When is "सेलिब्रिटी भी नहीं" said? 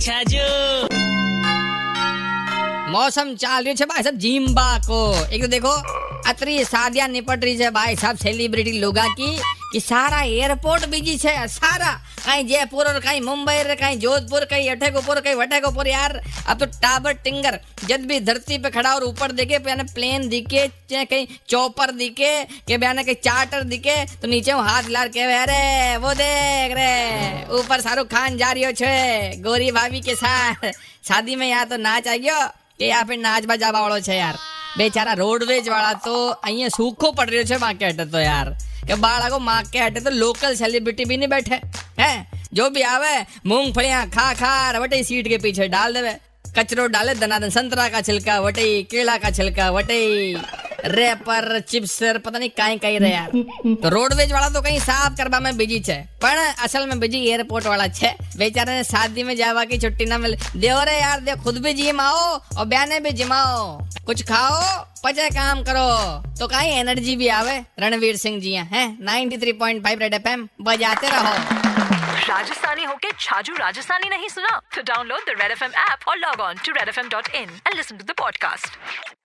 40.55-41.29